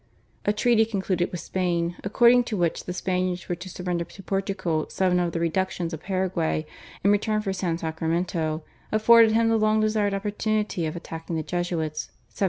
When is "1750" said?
12.33-12.39